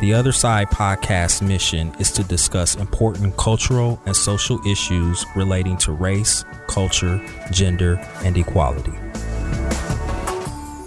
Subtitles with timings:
[0.00, 5.92] The Other Side podcast's mission is to discuss important cultural and social issues relating to
[5.92, 8.94] race, culture, gender, and equality.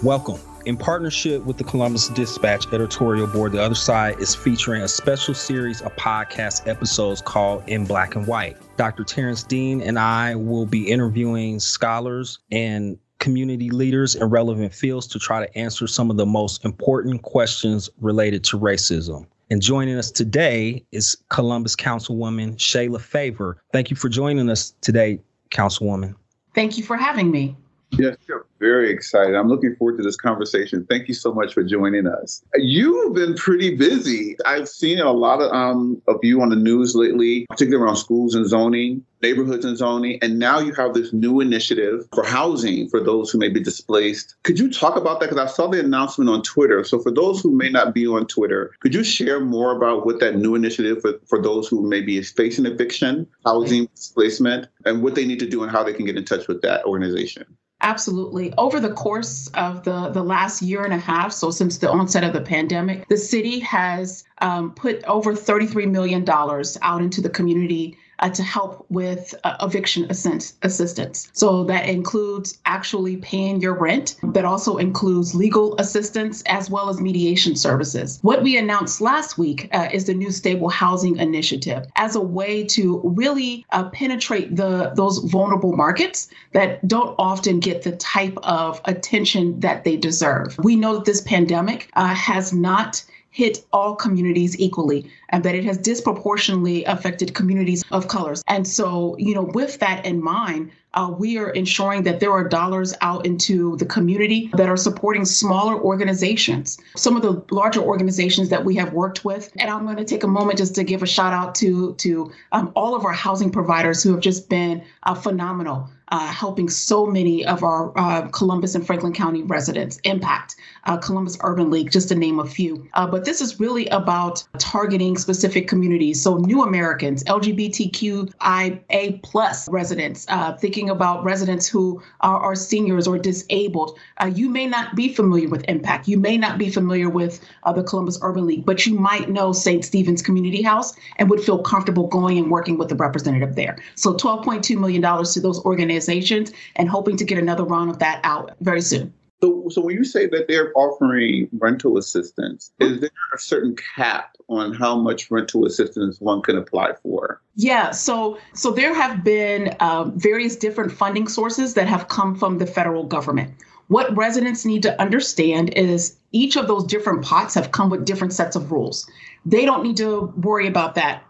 [0.02, 0.40] Welcome.
[0.66, 5.32] In partnership with the Columbus Dispatch editorial board, The Other Side is featuring a special
[5.32, 8.56] series of podcast episodes called In Black and White.
[8.76, 9.04] Dr.
[9.04, 15.18] Terrance Dean and I will be interviewing scholars and community leaders in relevant fields to
[15.18, 19.26] try to answer some of the most important questions related to racism.
[19.50, 23.62] And joining us today is Columbus Councilwoman Shayla Favor.
[23.72, 26.14] Thank you for joining us today, Councilwoman.
[26.54, 27.56] Thank you for having me.
[27.98, 28.16] Yes.
[28.60, 29.34] Very excited.
[29.34, 30.86] I'm looking forward to this conversation.
[30.88, 32.42] Thank you so much for joining us.
[32.54, 34.36] You've been pretty busy.
[34.46, 38.34] I've seen a lot of um of you on the news lately, particularly around schools
[38.34, 43.00] and zoning, neighborhoods and zoning, and now you have this new initiative for housing for
[43.00, 44.34] those who may be displaced.
[44.44, 45.28] Could you talk about that?
[45.28, 46.84] Because I saw the announcement on Twitter.
[46.84, 50.20] So for those who may not be on Twitter, could you share more about what
[50.20, 55.14] that new initiative for, for those who may be facing eviction, housing displacement, and what
[55.14, 57.44] they need to do and how they can get in touch with that organization?
[57.84, 58.50] Absolutely.
[58.56, 62.24] Over the course of the, the last year and a half, so since the onset
[62.24, 67.98] of the pandemic, the city has um, put over $33 million out into the community
[68.24, 71.30] uh, to help with uh, eviction assistance.
[71.34, 77.02] So that includes actually paying your rent, but also includes legal assistance as well as
[77.02, 78.18] mediation services.
[78.22, 82.64] What we announced last week uh, is the new stable housing initiative as a way
[82.64, 88.80] to really uh, penetrate the those vulnerable markets that don't often get the type of
[88.86, 90.56] attention that they deserve.
[90.62, 95.64] We know that this pandemic uh, has not hit all communities equally and that it
[95.64, 98.44] has disproportionately affected communities of colors.
[98.46, 102.48] And so, you know, with that in mind, uh, we are ensuring that there are
[102.48, 108.50] dollars out into the community that are supporting smaller organizations, some of the larger organizations
[108.50, 109.52] that we have worked with.
[109.58, 112.30] And I'm going to take a moment just to give a shout out to to
[112.52, 117.04] um, all of our housing providers who have just been uh, phenomenal uh, helping so
[117.04, 119.98] many of our uh, Columbus and Franklin County residents.
[120.04, 120.54] Impact,
[120.84, 122.88] uh, Columbus Urban League, just to name a few.
[122.94, 126.22] Uh, but this is really about targeting specific communities.
[126.22, 133.18] So new Americans, LGBTQIA plus residents, uh, thinking about residents who are, are seniors or
[133.18, 133.98] disabled.
[134.18, 136.06] Uh, you may not be familiar with Impact.
[136.06, 139.84] You may not be familiar with the Columbus Urban League, but you might know St.
[139.84, 143.78] Stephen's Community House and would feel comfortable going and working with the representative there.
[143.96, 148.20] So $12.2 million to those organizations organizations and hoping to get another round of that
[148.24, 149.12] out very soon.
[149.42, 154.36] So, so when you say that they're offering rental assistance, is there a certain cap
[154.48, 157.42] on how much rental assistance one can apply for?
[157.56, 162.58] Yeah, so so there have been um, various different funding sources that have come from
[162.58, 163.52] the federal government.
[163.88, 168.32] What residents need to understand is each of those different pots have come with different
[168.32, 169.06] sets of rules.
[169.44, 171.22] They don't need to worry about that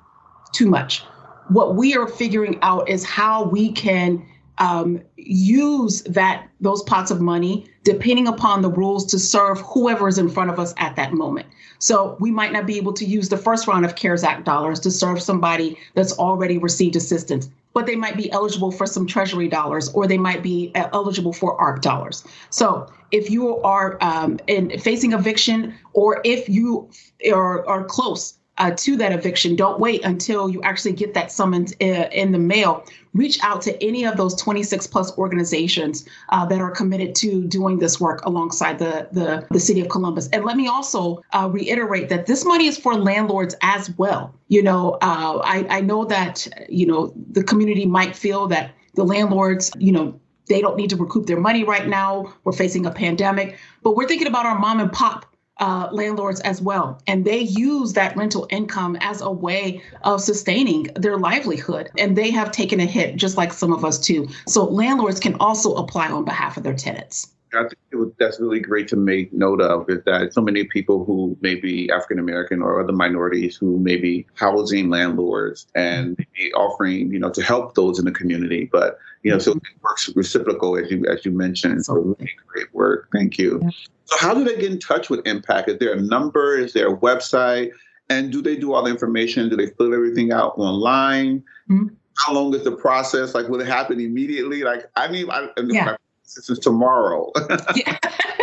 [0.53, 1.03] too much.
[1.49, 4.25] What we are figuring out is how we can
[4.59, 10.19] um, use that those pots of money depending upon the rules to serve whoever is
[10.19, 11.47] in front of us at that moment.
[11.79, 14.81] So we might not be able to use the first round of CARES Act dollars
[14.81, 19.49] to serve somebody that's already received assistance, but they might be eligible for some Treasury
[19.49, 22.25] dollars or they might be uh, eligible for ARP dollars.
[22.49, 26.89] So if you are um, in facing eviction or if you
[27.31, 29.57] are, are close uh, to that eviction.
[29.57, 32.85] Don't wait until you actually get that summons in, uh, in the mail.
[33.13, 37.79] Reach out to any of those 26 plus organizations uh, that are committed to doing
[37.79, 40.29] this work alongside the, the, the city of Columbus.
[40.33, 44.35] And let me also uh, reiterate that this money is for landlords as well.
[44.49, 49.05] You know, uh, I, I know that, you know, the community might feel that the
[49.05, 50.19] landlords, you know,
[50.49, 52.33] they don't need to recoup their money right now.
[52.45, 56.61] We're facing a pandemic, but we're thinking about our mom and pop uh, landlords as
[56.61, 57.01] well.
[57.07, 61.91] And they use that rental income as a way of sustaining their livelihood.
[61.99, 64.29] And they have taken a hit, just like some of us too.
[64.47, 67.34] So landlords can also apply on behalf of their tenants.
[67.57, 71.05] I think was, that's really great to make note of is that so many people
[71.05, 76.25] who may be African American or other minorities who may be housing landlords and
[76.57, 78.69] offering, you know, to help those in the community.
[78.71, 81.87] But you know, so it works reciprocal as you as you mentioned.
[81.87, 83.09] So really great work.
[83.13, 83.61] Thank you.
[83.63, 83.71] Yeah.
[84.05, 85.69] So how do they get in touch with Impact?
[85.69, 86.59] Is there a number?
[86.59, 87.71] Is there a website?
[88.11, 89.49] And do they do all the information?
[89.49, 91.43] Do they fill everything out online?
[91.71, 91.95] Mm-hmm.
[92.19, 93.35] How long is the process?
[93.35, 94.63] Like, will it happen immediately?
[94.63, 95.97] Like, I mean, I, yeah.
[96.35, 97.31] This is tomorrow.
[97.75, 97.99] yeah.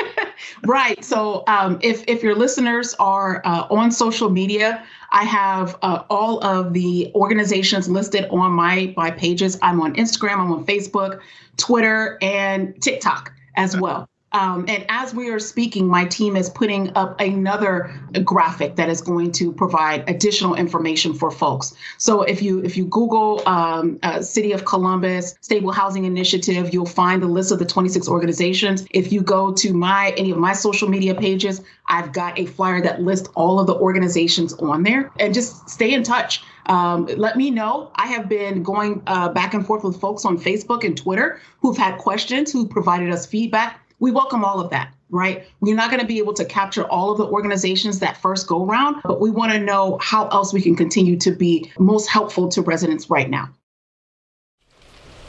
[0.65, 1.03] right.
[1.03, 6.43] So, um, if if your listeners are uh, on social media, I have uh, all
[6.43, 9.57] of the organizations listed on my my pages.
[9.61, 10.39] I'm on Instagram.
[10.39, 11.21] I'm on Facebook,
[11.57, 14.10] Twitter, and TikTok as well.
[14.33, 17.91] Um, and as we are speaking, my team is putting up another
[18.23, 21.73] graphic that is going to provide additional information for folks.
[21.97, 26.85] So if you if you Google um, uh, City of Columbus Stable Housing Initiative, you'll
[26.85, 28.85] find the list of the 26 organizations.
[28.91, 32.81] If you go to my any of my social media pages, I've got a flyer
[32.81, 35.11] that lists all of the organizations on there.
[35.19, 36.41] And just stay in touch.
[36.67, 37.91] Um, let me know.
[37.95, 41.77] I have been going uh, back and forth with folks on Facebook and Twitter who've
[41.77, 45.45] had questions, who provided us feedback we welcome all of that right?
[45.59, 48.65] We're not going to be able to capture all of the organizations that first go
[48.65, 52.47] around, but we want to know how else we can continue to be most helpful
[52.49, 53.49] to residents right now.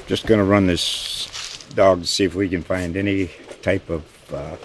[0.06, 3.30] Just going to run this dog to see if we can find any
[3.60, 4.56] type of uh,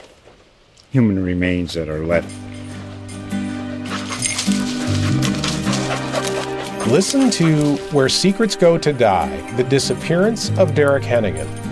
[0.91, 2.31] human remains that are left.
[6.87, 11.66] Listen to Where Secrets Go to Die The Disappearance of Derek Hennigan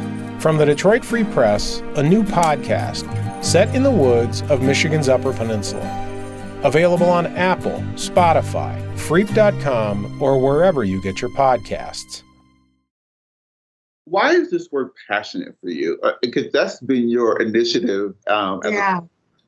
[0.45, 3.03] from the Detroit Free Press, a new podcast
[3.43, 5.81] set in the woods of Michigan's Upper Peninsula.
[6.63, 12.21] Available on Apple, Spotify, Freep.com, or wherever you get your podcasts.
[14.03, 15.97] Why is this word passionate for you?
[16.03, 18.99] Uh, because that's been your initiative um, as yeah.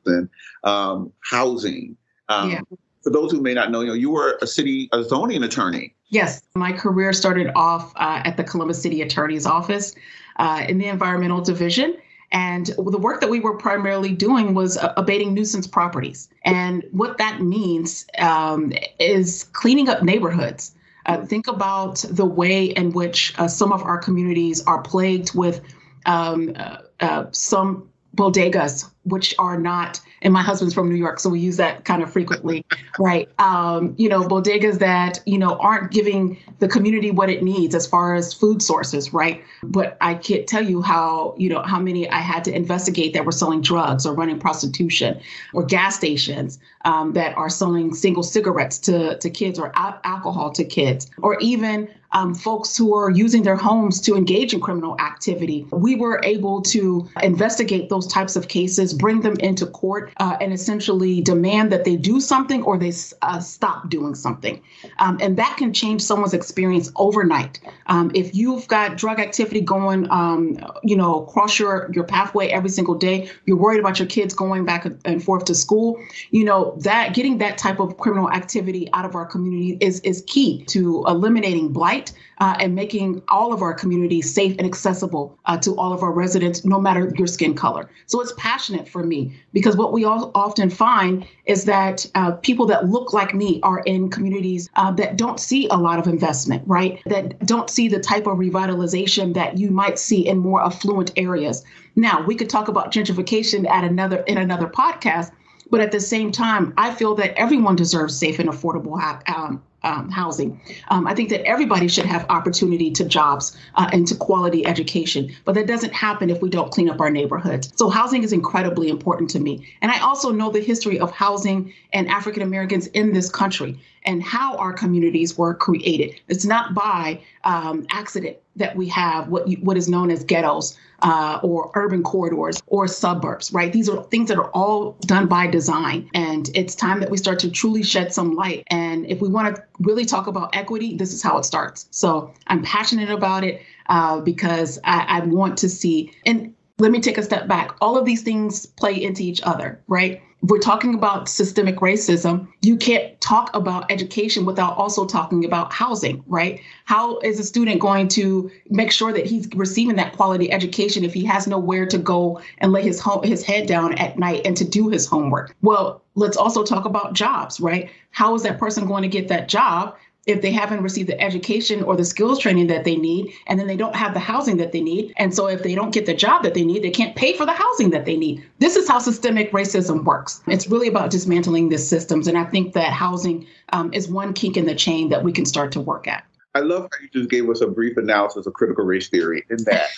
[0.08, 1.96] a um, housing.
[2.28, 2.60] Um, yeah.
[3.04, 5.94] For those who may not know, you know, you were a city a zoning attorney.
[6.10, 9.94] Yes, my career started off uh, at the Columbus City Attorney's Office
[10.36, 11.96] uh, in the environmental division.
[12.30, 16.28] And the work that we were primarily doing was uh, abating nuisance properties.
[16.44, 20.74] And what that means um, is cleaning up neighborhoods.
[21.06, 25.62] Uh, think about the way in which uh, some of our communities are plagued with
[26.04, 31.30] um, uh, uh, some bodegas, which are not and my husband's from New York, so
[31.30, 32.64] we use that kind of frequently,
[32.98, 33.28] right?
[33.38, 37.86] Um, you know, bodegas that you know aren't giving the community what it needs as
[37.86, 39.42] far as food sources, right?
[39.62, 43.24] But I can't tell you how you know how many I had to investigate that
[43.24, 45.20] were selling drugs or running prostitution,
[45.54, 50.64] or gas stations um, that are selling single cigarettes to to kids or alcohol to
[50.64, 55.66] kids, or even um, folks who are using their homes to engage in criminal activity.
[55.70, 60.52] We were able to investigate those types of cases, bring them into court uh, and
[60.52, 64.62] essentially demand that they do something or they uh, stop doing something.
[64.98, 67.60] Um, and that can change someone's experience overnight.
[67.86, 72.70] Um, if you've got drug activity going, um, you know, across your, your pathway every
[72.70, 76.00] single day, you're worried about your kids going back and forth to school,
[76.30, 80.24] you know, that getting that type of criminal activity out of our community is, is
[80.26, 81.97] key to eliminating blight
[82.40, 86.12] uh, and making all of our communities safe and accessible uh, to all of our
[86.12, 87.90] residents, no matter your skin color.
[88.06, 92.66] So it's passionate for me because what we all often find is that uh, people
[92.66, 96.62] that look like me are in communities uh, that don't see a lot of investment,
[96.66, 97.00] right?
[97.06, 101.64] That don't see the type of revitalization that you might see in more affluent areas.
[101.96, 105.32] Now, we could talk about gentrification at another in another podcast,
[105.70, 110.10] but at the same time, I feel that everyone deserves safe and affordable um, um,
[110.10, 110.60] housing.
[110.88, 115.34] Um, I think that everybody should have opportunity to jobs uh, and to quality education,
[115.44, 117.72] but that doesn't happen if we don't clean up our neighborhoods.
[117.76, 119.66] So housing is incredibly important to me.
[119.80, 124.22] And I also know the history of housing and African Americans in this country and
[124.22, 126.20] how our communities were created.
[126.28, 130.76] It's not by um, accident that we have what you, what is known as ghettos
[131.02, 133.72] uh, or urban corridors or suburbs, right?
[133.72, 137.38] These are things that are all done by design, and it's time that we start
[137.40, 138.64] to truly shed some light.
[138.68, 141.86] And if we want to really talk about equity, this is how it starts.
[141.90, 147.00] So I'm passionate about it uh, because I, I want to see and let me
[147.00, 147.74] take a step back.
[147.80, 150.22] All of these things play into each other, right?
[150.42, 155.72] If we're talking about systemic racism, you can't talk about education without also talking about
[155.72, 156.60] housing, right?
[156.84, 161.12] How is a student going to make sure that he's receiving that quality education if
[161.12, 164.56] he has nowhere to go and lay his home, his head down at night and
[164.56, 165.56] to do his homework?
[165.60, 167.90] Well, let's also talk about jobs, right?
[168.10, 169.96] How is that person going to get that job
[170.26, 173.66] if they haven't received the education or the skills training that they need, and then
[173.66, 175.14] they don't have the housing that they need.
[175.16, 177.46] And so if they don't get the job that they need, they can't pay for
[177.46, 178.44] the housing that they need.
[178.58, 180.42] This is how systemic racism works.
[180.46, 182.28] It's really about dismantling the systems.
[182.28, 185.46] And I think that housing um, is one kink in the chain that we can
[185.46, 186.24] start to work at.
[186.54, 189.58] I love how you just gave us a brief analysis of critical race theory in
[189.64, 189.88] that.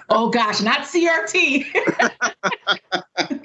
[0.10, 1.64] oh gosh, not CRT.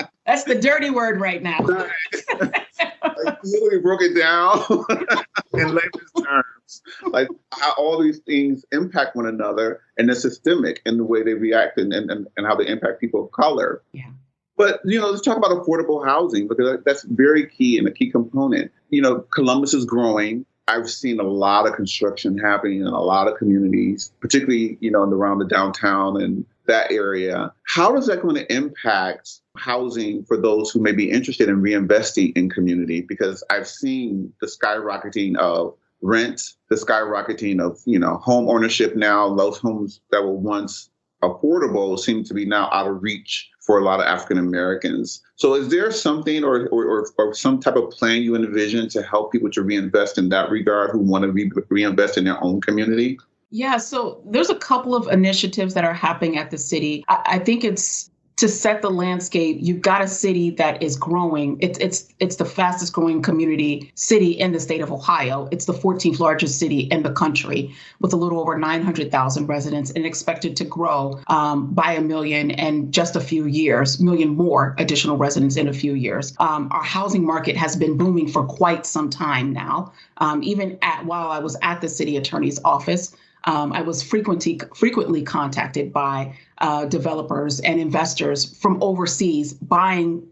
[0.36, 1.60] That's the dirty word right now.
[2.40, 4.60] like, literally broke it down
[5.54, 10.98] in layman's terms, like how all these things impact one another, and they're systemic in
[10.98, 13.82] the way they react and, and, and how they impact people of color.
[13.94, 14.10] Yeah.
[14.58, 18.12] But you know, let's talk about affordable housing because that's very key and a key
[18.12, 18.74] component.
[18.90, 20.46] You know, Columbus is growing.
[20.68, 25.04] I've seen a lot of construction happening in a lot of communities, particularly you know
[25.04, 27.54] around the downtown and that area.
[27.64, 32.36] How is that going to impact housing for those who may be interested in reinvesting
[32.36, 33.02] in community?
[33.02, 39.34] Because I've seen the skyrocketing of rent, the skyrocketing of you know home ownership now.
[39.36, 40.90] Those homes that were once
[41.24, 45.22] affordable seem to be now out of reach for a lot of African Americans.
[45.36, 49.32] So, is there something or, or, or, some type of plan you envision to help
[49.32, 53.18] people to reinvest in that regard who want to re- reinvest in their own community?
[53.50, 57.04] Yeah, so there's a couple of initiatives that are happening at the city.
[57.08, 61.58] I, I think it's to set the landscape, you've got a city that is growing.
[61.62, 65.48] It's it's it's the fastest growing community city in the state of Ohio.
[65.52, 70.06] It's the 14th largest city in the country with a little over 900,000 residents and
[70.06, 75.16] expected to grow um, by a million in just a few years, million more additional
[75.16, 76.34] residents in a few years.
[76.40, 79.94] Um, our housing market has been booming for quite some time now.
[80.18, 83.16] Um, even at while I was at the city attorney's office,
[83.46, 90.28] um, I was frequently frequently contacted by uh, developers and investors from overseas buying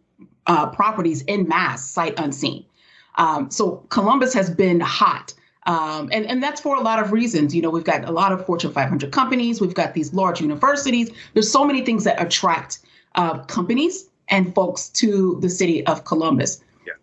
[0.47, 2.65] uh, properties in mass, sight unseen.
[3.15, 5.33] Um, so Columbus has been hot.
[5.65, 7.55] Um, and, and that's for a lot of reasons.
[7.55, 11.09] You know, we've got a lot of Fortune 500 companies, we've got these large universities.
[11.33, 12.79] There's so many things that attract
[13.15, 16.61] uh, companies and folks to the city of Columbus.
[16.85, 16.93] Yeah.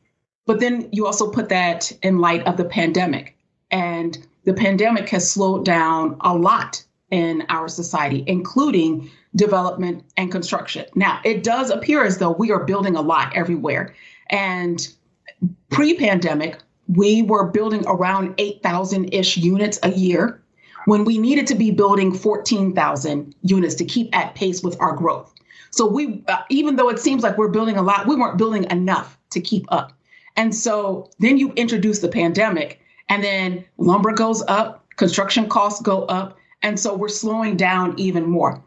[0.45, 3.37] But then you also put that in light of the pandemic.
[3.71, 10.87] And the pandemic has slowed down a lot in our society, including development and construction.
[10.95, 13.95] Now, it does appear as though we are building a lot everywhere.
[14.31, 14.87] And
[15.71, 20.43] pre pandemic, we were building around 8,000 ish units a year
[20.87, 25.33] when we needed to be building 14,000 units to keep at pace with our growth.
[25.71, 28.65] So we, uh, even though it seems like we're building a lot, we weren't building
[28.71, 29.93] enough to keep up.
[30.37, 32.81] And so then you introduce the pandemic,
[33.11, 38.25] and then lumber goes up, construction costs go up, and so we're slowing down even
[38.25, 38.63] more.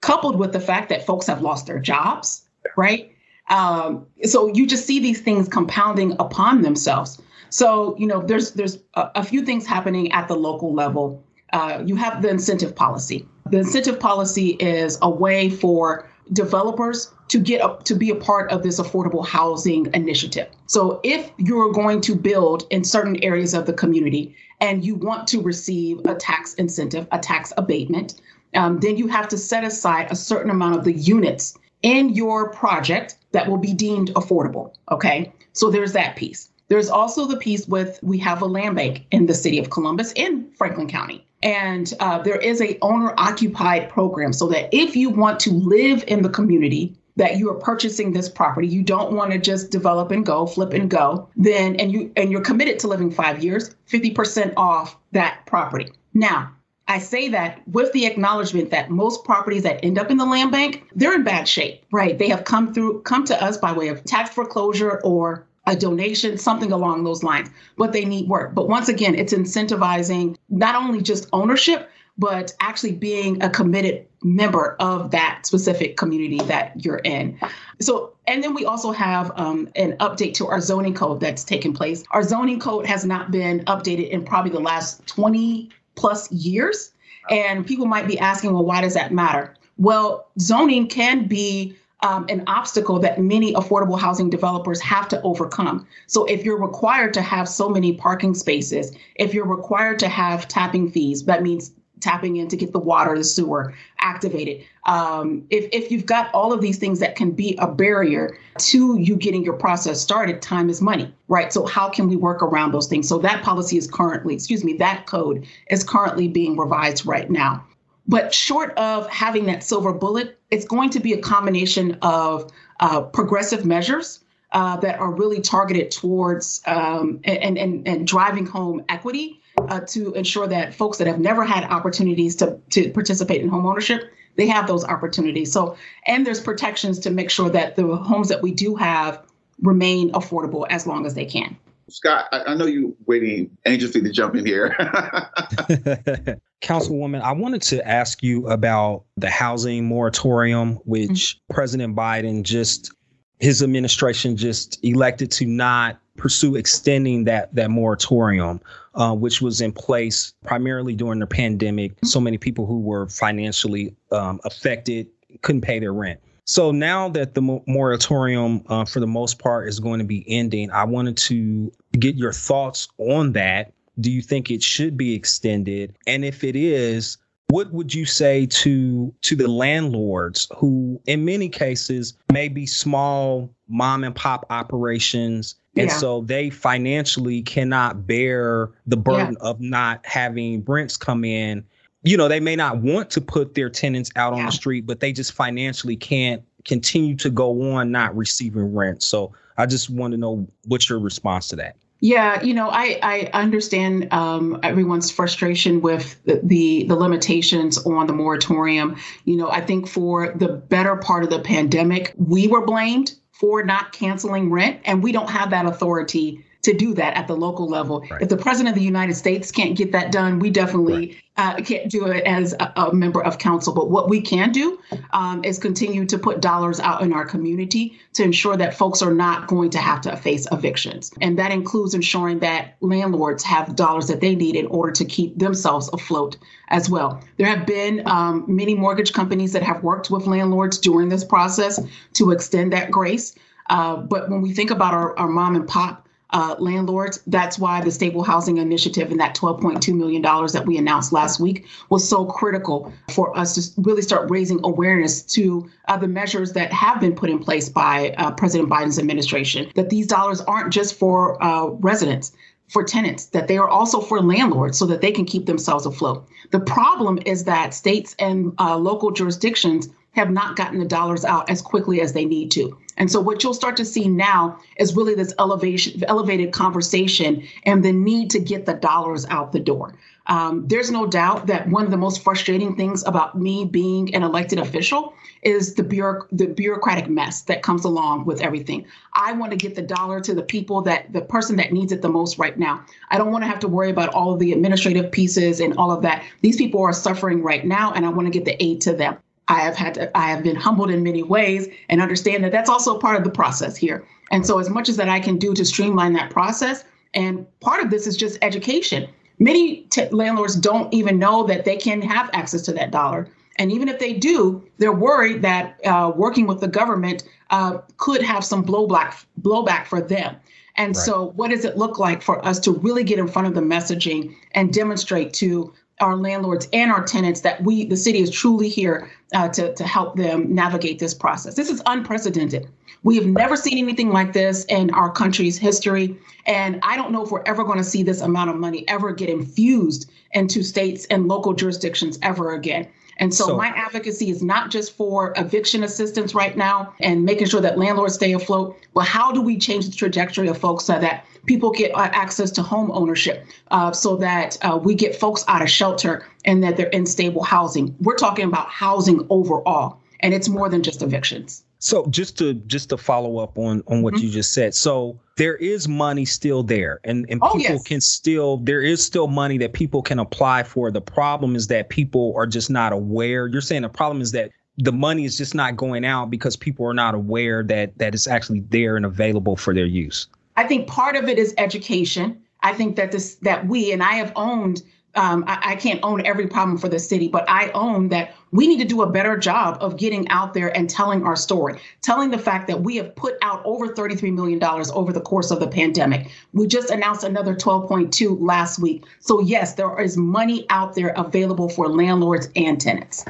[0.00, 3.10] Coupled with the fact that folks have lost their jobs, right?
[3.50, 7.20] Um, so you just see these things compounding upon themselves.
[7.50, 11.22] So you know, there's there's a, a few things happening at the local level.
[11.52, 13.28] Uh, you have the incentive policy.
[13.50, 18.50] The incentive policy is a way for developers to get up to be a part
[18.50, 20.48] of this affordable housing initiative.
[20.66, 25.26] So if you're going to build in certain areas of the community and you want
[25.28, 28.20] to receive a tax incentive, a tax abatement,
[28.54, 32.48] um, then you have to set aside a certain amount of the units in your
[32.50, 34.72] project that will be deemed affordable.
[34.90, 36.50] Okay, so there's that piece.
[36.74, 40.10] There's also the piece with we have a land bank in the city of Columbus
[40.16, 41.24] in Franklin County.
[41.40, 46.02] And uh, there is a owner occupied program so that if you want to live
[46.08, 50.10] in the community that you are purchasing this property, you don't want to just develop
[50.10, 53.76] and go, flip and go, then and you and you're committed to living 5 years,
[53.88, 55.92] 50% off that property.
[56.12, 56.50] Now,
[56.88, 60.50] I say that with the acknowledgement that most properties that end up in the land
[60.50, 62.18] bank, they're in bad shape, right?
[62.18, 66.36] They have come through come to us by way of tax foreclosure or a donation,
[66.36, 68.54] something along those lines, but they need work.
[68.54, 74.76] But once again, it's incentivizing not only just ownership, but actually being a committed member
[74.78, 77.38] of that specific community that you're in.
[77.80, 81.72] So, and then we also have um, an update to our zoning code that's taken
[81.72, 82.04] place.
[82.12, 86.92] Our zoning code has not been updated in probably the last 20 plus years.
[87.30, 89.54] And people might be asking, well, why does that matter?
[89.76, 95.86] Well, zoning can be um, an obstacle that many affordable housing developers have to overcome.
[96.06, 100.46] So, if you're required to have so many parking spaces, if you're required to have
[100.46, 104.62] tapping fees, that means tapping in to get the water, the sewer activated.
[104.84, 108.98] Um, if, if you've got all of these things that can be a barrier to
[108.98, 111.50] you getting your process started, time is money, right?
[111.54, 113.08] So, how can we work around those things?
[113.08, 117.64] So, that policy is currently, excuse me, that code is currently being revised right now.
[118.06, 123.00] But short of having that silver bullet, it's going to be a combination of uh,
[123.00, 124.20] progressive measures
[124.52, 130.12] uh, that are really targeted towards um, and, and, and driving home equity uh, to
[130.14, 134.48] ensure that folks that have never had opportunities to, to participate in home ownership they
[134.48, 135.52] have those opportunities.
[135.52, 139.22] So and there's protections to make sure that the homes that we do have
[139.60, 141.56] remain affordable as long as they can
[141.88, 144.74] Scot, I, I know you're waiting anxiously to jump in here.
[146.62, 151.54] Councilwoman, I wanted to ask you about the housing moratorium, which mm-hmm.
[151.54, 152.92] President Biden just
[153.40, 158.60] his administration just elected to not pursue extending that that moratorium,
[158.94, 161.92] uh, which was in place primarily during the pandemic.
[162.04, 165.08] So many people who were financially um, affected
[165.42, 166.20] couldn't pay their rent.
[166.44, 170.70] So now that the moratorium, uh, for the most part, is going to be ending,
[170.70, 173.72] I wanted to get your thoughts on that.
[174.00, 175.96] Do you think it should be extended?
[176.06, 177.16] And if it is,
[177.48, 183.48] what would you say to to the landlords who, in many cases, may be small
[183.68, 185.96] mom and pop operations, and yeah.
[185.96, 189.48] so they financially cannot bear the burden yeah.
[189.48, 191.64] of not having rents come in
[192.04, 195.00] you know, they may not want to put their tenants out on the street, but
[195.00, 199.02] they just financially can't continue to go on not receiving rent.
[199.02, 201.76] So I just want to know what's your response to that.
[202.00, 208.06] Yeah, you know, I I understand um, everyone's frustration with the, the, the limitations on
[208.06, 208.96] the moratorium.
[209.24, 213.62] You know, I think for the better part of the pandemic, we were blamed for
[213.62, 217.68] not canceling rent, and we don't have that authority to do that at the local
[217.68, 218.00] level.
[218.10, 218.22] Right.
[218.22, 221.58] If the president of the United States can't get that done, we definitely right.
[221.58, 223.74] uh, can't do it as a, a, member of council.
[223.74, 224.80] But what we can do
[225.12, 229.12] um, is continue to put dollars out in our community to ensure that folks are
[229.12, 231.12] not going to have to face evictions.
[231.20, 235.38] And that includes ensuring that landlords have dollars that they need in order to keep
[235.38, 237.22] themselves afloat as well.
[237.36, 241.78] There have been um, many mortgage companies that have worked with landlords during this process
[242.14, 243.34] to extend that grace.
[243.68, 246.03] Uh, but when we think about our, our mom and pop
[246.34, 247.20] uh, landlords.
[247.28, 251.66] That's why the Stable Housing Initiative and that $12.2 million that we announced last week
[251.88, 256.72] was so critical for us to really start raising awareness to uh, the measures that
[256.72, 260.98] have been put in place by uh, President Biden's administration, that these dollars aren't just
[260.98, 262.32] for uh, residents
[262.68, 266.26] for tenants, that they are also for landlords so that they can keep themselves afloat.
[266.50, 271.48] The problem is that states and uh, local jurisdictions have not gotten the dollars out
[271.50, 272.76] as quickly as they need to.
[272.96, 277.84] And so what you'll start to see now is really this elevation, elevated conversation and
[277.84, 279.94] the need to get the dollars out the door.
[280.26, 284.22] Um, there's no doubt that one of the most frustrating things about me being an
[284.22, 288.86] elected official is the, bureauc- the bureaucratic mess that comes along with everything.
[289.12, 292.00] I want to get the dollar to the people that the person that needs it
[292.00, 292.84] the most right now.
[293.10, 295.90] I don't want to have to worry about all of the administrative pieces and all
[295.90, 296.24] of that.
[296.40, 299.18] These people are suffering right now, and I want to get the aid to them.
[299.48, 302.70] I have had to, I have been humbled in many ways and understand that that's
[302.70, 304.04] also part of the process here.
[304.30, 307.82] And so as much as that I can do to streamline that process, and part
[307.82, 309.08] of this is just education.
[309.38, 313.28] Many t- landlords don't even know that they can have access to that dollar.
[313.56, 318.22] And even if they do, they're worried that uh, working with the government uh, could
[318.22, 320.36] have some blowback blowback for them.
[320.76, 321.04] And right.
[321.04, 323.60] so, what does it look like for us to really get in front of the
[323.60, 328.68] messaging and demonstrate to our landlords and our tenants that we, the city, is truly
[328.68, 331.54] here uh, to, to help them navigate this process.
[331.54, 332.68] This is unprecedented.
[333.04, 336.16] We have never seen anything like this in our country's history.
[336.46, 339.12] And I don't know if we're ever going to see this amount of money ever
[339.12, 342.88] get infused into states and local jurisdictions ever again.
[343.18, 347.46] And so, so, my advocacy is not just for eviction assistance right now and making
[347.46, 350.98] sure that landlords stay afloat, but how do we change the trajectory of folks so
[350.98, 355.44] that people get uh, access to home ownership uh, so that uh, we get folks
[355.48, 357.94] out of shelter and that they're in stable housing.
[358.00, 361.63] We're talking about housing overall, and it's more than just evictions.
[361.84, 364.24] So just to just to follow up on on what mm-hmm.
[364.24, 364.74] you just said.
[364.74, 367.82] So there is money still there and, and oh, people yes.
[367.82, 370.90] can still there is still money that people can apply for.
[370.90, 373.48] The problem is that people are just not aware.
[373.48, 376.86] You're saying the problem is that the money is just not going out because people
[376.86, 380.26] are not aware that that it's actually there and available for their use.
[380.56, 382.40] I think part of it is education.
[382.62, 384.82] I think that this that we and I have owned.
[385.16, 388.66] Um, I, I, can't own every problem for the city, but I own that we
[388.66, 392.30] need to do a better job of getting out there and telling our story, telling
[392.30, 395.68] the fact that we have put out over $33 million over the course of the
[395.68, 396.30] pandemic.
[396.52, 399.04] We just announced another 12.2 last week.
[399.20, 403.24] So yes, there is money out there available for landlords and tenants.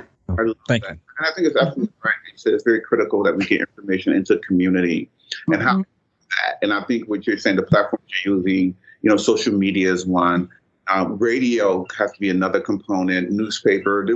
[0.68, 0.88] Thank you.
[0.88, 2.14] And I think it's absolutely right.
[2.32, 5.10] You said it's very critical that we get information into the community
[5.46, 5.66] and mm-hmm.
[5.66, 6.58] how that.
[6.62, 10.06] And I think what you're saying, the platforms you're using, you know, social media is
[10.06, 10.48] one.
[10.88, 13.30] Um, radio has to be another component.
[13.30, 14.06] Newspaper,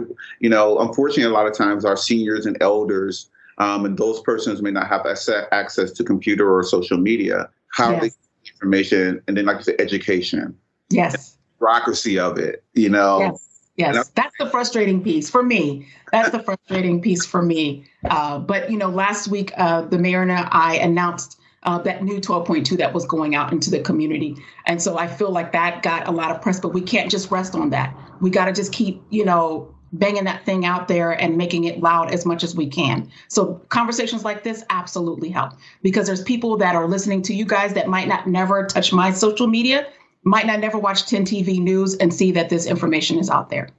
[0.41, 4.63] you know, unfortunately, a lot of times our seniors and elders um, and those persons
[4.63, 5.07] may not have
[5.53, 7.49] access to computer or social media.
[7.73, 8.01] How yes.
[8.01, 8.17] they get
[8.55, 10.57] information, and then like you said, education.
[10.91, 11.37] Yes.
[11.59, 13.21] Bureaucracy of it, you know.
[13.21, 13.45] Yes.
[13.77, 15.87] Yes, that's the frustrating piece for me.
[16.11, 17.85] That's the frustrating piece for me.
[18.11, 22.21] Uh, but you know, last week uh, the mayor and I announced uh, that new
[22.21, 26.09] 12.2 that was going out into the community, and so I feel like that got
[26.09, 26.61] a lot of press.
[26.61, 27.97] But we can't just rest on that.
[28.21, 31.81] We got to just keep, you know, banging that thing out there and making it
[31.81, 33.11] loud as much as we can.
[33.29, 37.75] So conversations like this absolutely help because there's people that are listening to you guys
[37.75, 39.87] that might not never touch my social media,
[40.25, 43.71] might not never watch 10 TV news and see that this information is out there.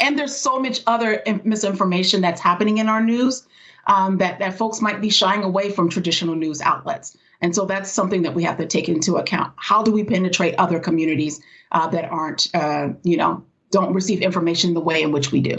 [0.00, 3.46] And there's so much other misinformation that's happening in our news
[3.86, 7.16] um, that that folks might be shying away from traditional news outlets.
[7.40, 9.52] And so that's something that we have to take into account.
[9.56, 11.40] How do we penetrate other communities
[11.72, 15.58] uh, that aren't, uh, you know, don't receive information the way in which we do.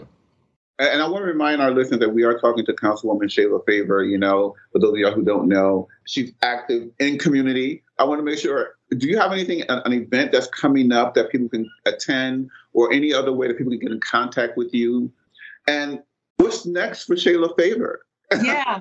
[0.80, 4.04] And I want to remind our listeners that we are talking to Councilwoman Shayla Favor.
[4.04, 7.84] You know, for those of y'all who don't know, she's active in community.
[8.00, 8.76] I want to make sure.
[8.90, 12.92] Do you have anything, an, an event that's coming up that people can attend, or
[12.92, 15.12] any other way that people can get in contact with you?
[15.68, 16.02] And
[16.38, 18.06] what's next for Shayla Favor?
[18.42, 18.80] Yeah,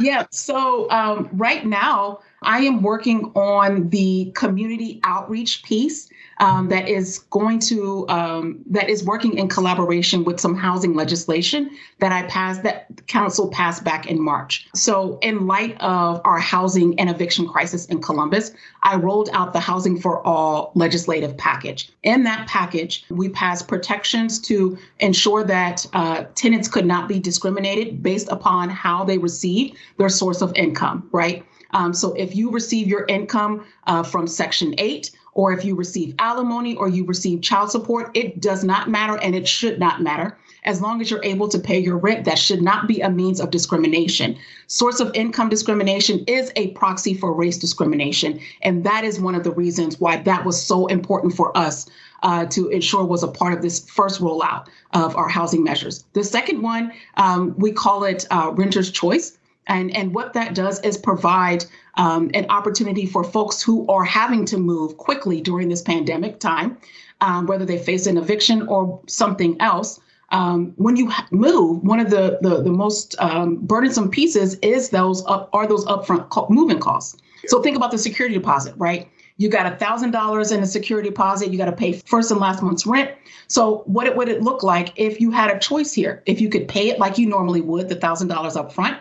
[0.00, 0.26] yeah.
[0.30, 7.20] So um, right now, I am working on the community outreach piece um, that is
[7.30, 12.62] going to um, that is working in collaboration with some housing legislation that I passed
[12.64, 14.68] that council passed back in March.
[14.74, 18.52] So in light of our housing and eviction crisis in Columbus,
[18.82, 21.92] I rolled out the Housing for All legislative package.
[22.02, 28.02] In that package, we passed protections to ensure that uh, tenants could not be discriminated
[28.02, 31.44] based upon how they receive their source of income, right?
[31.72, 36.14] Um, so if you receive your income uh, from Section 8, or if you receive
[36.18, 40.36] alimony or you receive child support, it does not matter and it should not matter.
[40.64, 43.40] As long as you're able to pay your rent, that should not be a means
[43.40, 44.36] of discrimination.
[44.66, 48.38] Source of income discrimination is a proxy for race discrimination.
[48.60, 51.86] And that is one of the reasons why that was so important for us
[52.22, 56.04] uh, to ensure was a part of this first rollout of our housing measures.
[56.12, 59.38] The second one, um, we call it uh, renter's choice.
[59.66, 64.44] And, and what that does is provide um, an opportunity for folks who are having
[64.46, 66.78] to move quickly during this pandemic time,
[67.20, 70.00] um, whether they face an eviction or something else.
[70.30, 75.22] Um, when you move, one of the the, the most um, burdensome pieces is those
[75.26, 77.20] up, are those upfront moving costs.
[77.46, 79.10] So think about the security deposit, right?
[79.36, 81.50] You got a thousand dollars in a security deposit.
[81.50, 83.10] You got to pay first and last month's rent.
[83.48, 86.22] So what it, would it look like if you had a choice here?
[86.26, 88.98] If you could pay it like you normally would, the thousand dollars up front,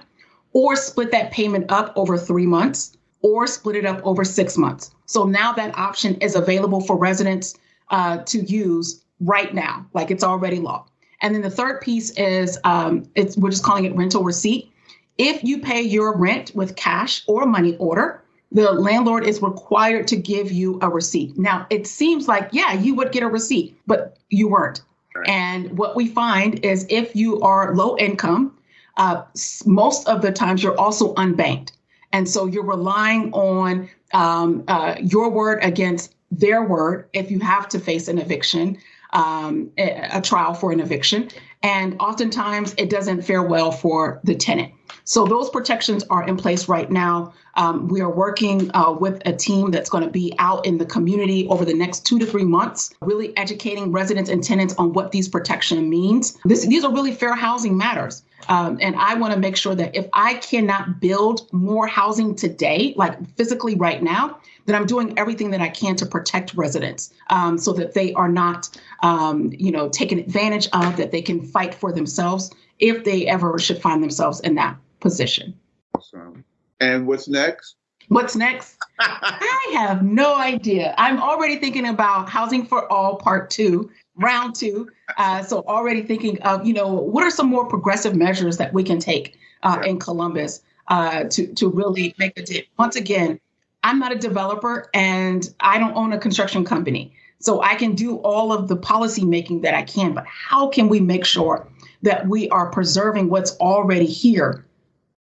[0.54, 4.92] or split that payment up over three months or split it up over six months.
[5.06, 7.56] So now that option is available for residents
[7.90, 10.86] uh, to use right now, like it's already law.
[11.22, 14.72] And then the third piece is um, it's we're just calling it rental receipt.
[15.18, 20.16] If you pay your rent with cash or money order, the landlord is required to
[20.16, 21.38] give you a receipt.
[21.38, 24.82] Now, it seems like, yeah, you would get a receipt, but you weren't.
[25.16, 25.30] Right.
[25.30, 28.58] And what we find is if you are low income,
[28.98, 29.24] uh,
[29.66, 31.72] most of the times you're also unbanked.
[32.14, 37.68] And so you're relying on um, uh, your word against their word if you have
[37.70, 38.78] to face an eviction,
[39.12, 41.30] um, a, a trial for an eviction.
[41.64, 44.74] And oftentimes it doesn't fare well for the tenant.
[45.04, 47.34] So those protections are in place right now.
[47.56, 50.86] Um, we are working uh, with a team that's going to be out in the
[50.86, 55.12] community over the next two to three months, really educating residents and tenants on what
[55.12, 56.38] these protection means.
[56.46, 58.24] This, these are really fair housing matters.
[58.48, 62.94] Um, and I want to make sure that if I cannot build more housing today,
[62.96, 67.58] like physically right now, then I'm doing everything that I can to protect residents um,
[67.58, 68.70] so that they are not,
[69.04, 73.60] um, you know, taken advantage of, that they can fight for themselves if they ever
[73.60, 75.54] should find themselves in that position.
[75.96, 76.44] Awesome.
[76.80, 77.76] And what's next?
[78.08, 78.78] What's next?
[79.00, 80.94] I have no idea.
[80.98, 84.90] I'm already thinking about Housing for All Part Two, Round Two.
[85.18, 88.84] Uh, so already thinking of, you know, what are some more progressive measures that we
[88.84, 92.66] can take uh, in Columbus uh, to to really make a dent.
[92.78, 93.40] Once again,
[93.84, 97.14] I'm not a developer and I don't own a construction company.
[97.42, 100.90] So I can do all of the policy making that I can, but how can
[100.90, 101.68] we make sure
[102.04, 104.66] that we are preserving what's already here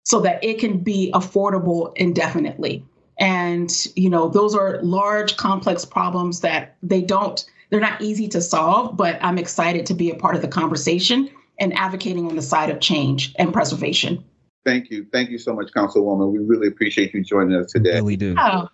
[0.04, 2.84] so that it can be affordable indefinitely?
[3.20, 8.42] And, you know, those are large, complex problems that they don't, they're not easy to
[8.42, 12.42] solve, but I'm excited to be a part of the conversation and advocating on the
[12.42, 14.24] side of change and preservation.
[14.66, 15.06] Thank you.
[15.12, 16.32] Thank you so much, Councilwoman.
[16.32, 17.96] We really appreciate you joining us today.
[17.96, 18.36] Yeah, we do.
[18.38, 18.70] Oh.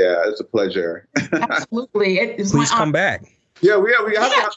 [0.00, 1.06] Yeah, it's a pleasure.
[1.32, 2.18] Absolutely.
[2.18, 3.36] It is Please come back.
[3.60, 4.48] Yeah, we, yeah, we have yeah,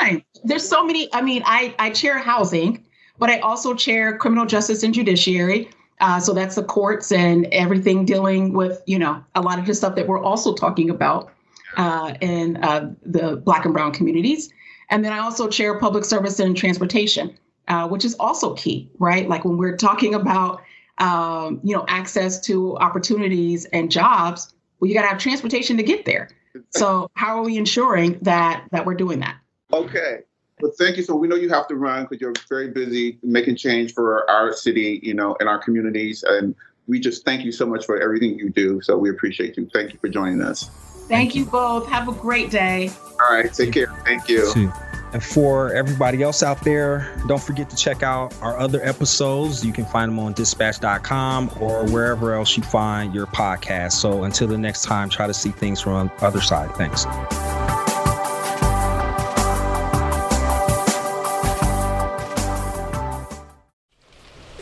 [0.00, 0.24] time.
[0.42, 1.08] There's so many.
[1.14, 2.84] I mean, I, I chair housing,
[3.18, 5.70] But I also chair criminal justice and judiciary.
[6.00, 9.74] Uh, so that's the courts and everything dealing with, you know, a lot of the
[9.74, 11.32] stuff that we're also talking about
[11.76, 14.52] uh, in uh, the Black and Brown communities.
[14.90, 19.28] And then I also chair public service and transportation, uh, which is also key, right?
[19.28, 20.62] Like when we're talking about,
[20.98, 25.82] um, you know, access to opportunities and jobs, well, you got to have transportation to
[25.82, 26.28] get there.
[26.70, 29.36] So how are we ensuring that that we're doing that?
[29.72, 30.20] Okay.
[30.60, 31.02] Well, thank you.
[31.02, 34.52] So we know you have to run because you're very busy making change for our
[34.52, 36.24] city, you know, and our communities.
[36.26, 36.54] And
[36.88, 38.80] we just thank you so much for everything you do.
[38.82, 39.68] So we appreciate you.
[39.72, 40.68] Thank you for joining us.
[41.08, 41.88] Thank you both.
[41.88, 42.90] Have a great day.
[43.20, 43.52] All right.
[43.52, 43.94] Take care.
[44.04, 44.72] Thank you.
[45.12, 49.64] And for everybody else out there, don't forget to check out our other episodes.
[49.64, 53.92] You can find them on dispatch.com or wherever else you find your podcast.
[53.92, 56.70] So until the next time, try to see things from the other side.
[56.74, 57.06] Thanks.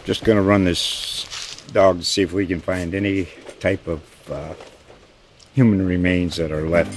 [0.04, 1.26] Just going to run this
[1.72, 3.26] dog to see if we can find any
[3.58, 4.54] type of uh,
[5.54, 6.96] human remains that are left.